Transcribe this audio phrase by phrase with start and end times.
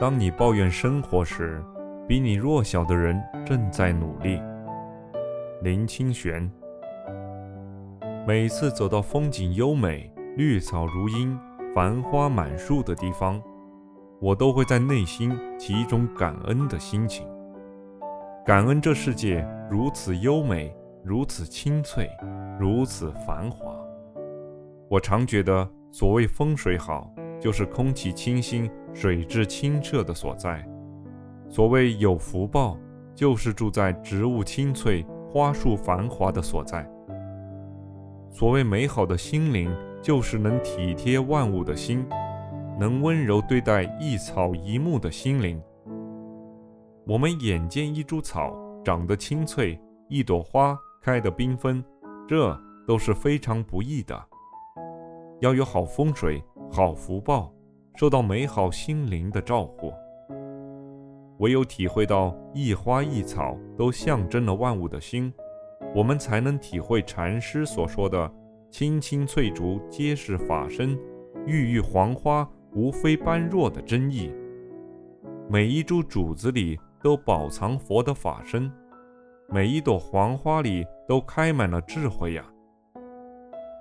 [0.00, 1.62] 当你抱怨生活时，
[2.08, 4.40] 比你弱小的人正在努力。
[5.60, 6.50] 林清玄。
[8.26, 11.38] 每次走到风景优美、绿草如茵、
[11.74, 13.42] 繁花满树的地方，
[14.22, 17.26] 我都会在内心起一种感恩的心情。
[18.46, 20.74] 感恩这世界如此优美，
[21.04, 22.08] 如此清脆，
[22.58, 23.76] 如此繁华。
[24.88, 30.62] 我常觉得，所谓风水好，就是空气清新、水质清澈的所在；
[31.48, 32.76] 所谓有福报，
[33.14, 36.84] 就是住在植物青翠、花树繁华的所在；
[38.30, 42.06] 所谓美好的心灵，就是能体贴万物的心，
[42.78, 45.60] 能温柔对待一草一木的心灵。
[47.06, 48.54] 我们眼见一株草
[48.84, 51.82] 长得青翠，一朵花开得缤纷，
[52.28, 54.26] 这都是非常不易的。
[55.40, 57.52] 要有好风水、好福报，
[57.96, 59.92] 受到美好心灵的照护。
[61.38, 65.32] 唯有体会到一花一草都象征了万物的心，
[65.96, 68.32] 我们才能体会禅师所说的
[68.70, 70.96] “青青翠竹皆是法身，
[71.44, 74.32] 郁郁黄花无非般若”的真意。
[75.48, 78.70] 每一株竹子里都饱藏佛的法身，
[79.48, 82.44] 每一朵黄花里都开满了智慧呀。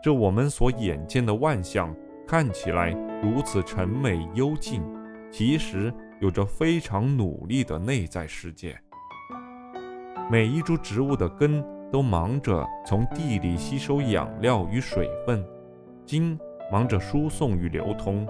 [0.01, 1.95] 这我们所眼见的万象
[2.29, 2.91] 看起来
[3.23, 4.83] 如此沉美幽静，
[5.31, 8.79] 其实有着非常努力的内在世界。
[10.29, 15.43] 每一株植物的根都忙着从地里吸收养料与水分，
[16.05, 16.37] 茎
[16.71, 18.27] 忙着输送与流通，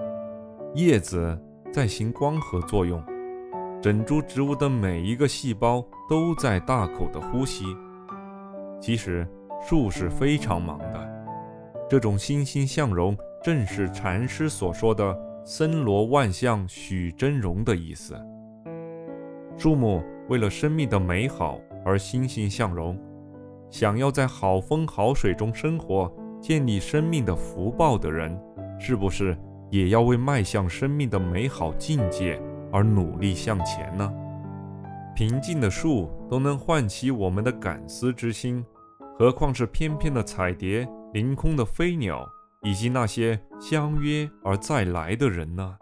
[0.74, 1.38] 叶子
[1.70, 3.04] 在行光合作用，
[3.82, 7.66] 整株植物的每一个细胞都在大口的呼吸。
[8.80, 9.28] 其实
[9.60, 11.06] 树是非常忙的。
[11.86, 18.14] 这种欣欣向荣，正是禅师所说的“森罗万象许真容”的意思。
[19.56, 22.98] 树木为了生命的美好而欣欣向荣，
[23.70, 28.38] 想要在好风好水中生活、建立生命的福报的人，
[28.78, 29.36] 是不是
[29.70, 32.40] 也要为迈向生命的美好境界
[32.70, 34.12] 而努力向前呢？
[35.14, 38.64] 平静的树都能唤起我们的感思之心，
[39.18, 40.86] 何况是翩翩的彩蝶？
[41.12, 42.24] 凌空的飞鸟，
[42.62, 45.76] 以及那些相约而再来的人呢？